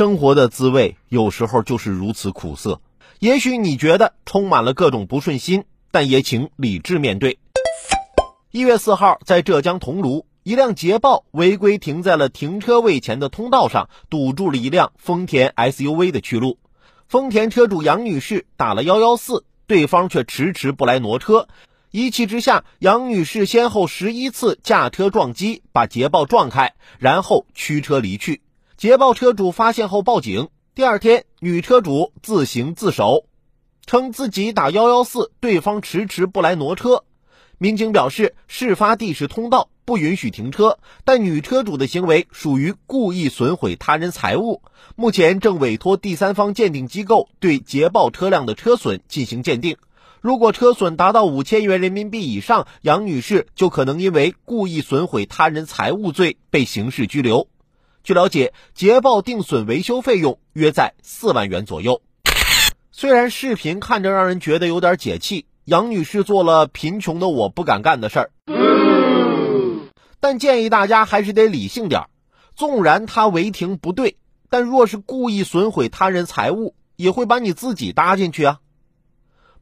[0.00, 2.80] 生活的滋味有时候就是如此苦涩。
[3.18, 7.38] 也许你觉得充满了各种不顺心，但也请理智面对。
[8.50, 16.58] 一月四号，在浙江桐庐，一辆捷豹违规停在了停车位前的通道上，堵住了一辆丰田 SUV 的去路。
[17.06, 21.46] 丰田车主杨女士打了幺幺四，对方却迟迟不来挪车。
[21.90, 28.40] 一气之下，杨女士先后十一次驾车撞击，把捷豹撞开，然后驱车离去。
[28.80, 30.48] 捷豹车主发现后报警。
[30.74, 33.26] 第二天，女车主自行自首，
[33.84, 37.04] 称自己打幺幺四，对方迟迟不来挪车。
[37.58, 44.62] 民警表示，事发地是通道，不允许停车，但女车主的行为属于故意损毁他人财物。
[44.96, 49.76] 目前正委托第三方鉴定机构对捷豹车辆的车损进行鉴定。
[50.22, 57.46] 如果车损达到五千元人民币以上，杨女士就可能因为故意损毁他人财物罪被刑事拘留。
[58.02, 62.00] 据了解，捷豹定损维修费用约在四万元左右。
[62.90, 68.30] 虽然视频看着让人觉得有点解气，杨女士做了贫穷的我不敢干的事儿，
[70.18, 72.08] 但建议大家还是得理性点
[72.54, 74.16] 纵然她违停不对，
[74.48, 78.60] 但若是故意损毁他人财物，也会把你自己搭进去啊。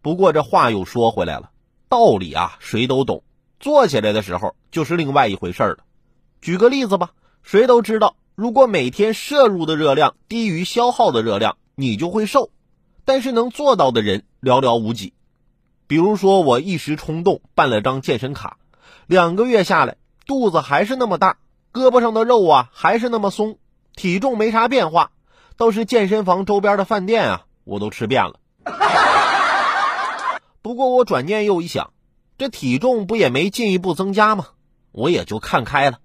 [0.00, 1.50] 不过这话又说回来了，
[1.88, 3.24] 道理啊谁都懂，
[3.60, 5.78] 做起来的时候就是另外一回事了。
[6.41, 7.10] 举个例子吧，
[7.42, 8.16] 谁都知道。
[8.39, 12.50] 如果每天摄入的热量低于消耗的热量，你就会瘦。
[13.05, 15.12] 但是能做到的人寥寥无几。
[15.89, 18.59] 比如说，我一时冲动办了张健身卡，
[19.09, 21.39] 两个月下来，肚子还是那么大，
[21.72, 23.59] 胳膊上的肉啊还是那么松，
[23.97, 25.11] 体重没啥变化，
[25.56, 28.39] 倒是健身房周边的饭店啊，我都吃遍了。
[30.62, 31.91] 不过我转念又一想，
[32.39, 34.47] 这体重不也没进一步增加吗？
[34.92, 35.98] 我也就看开了。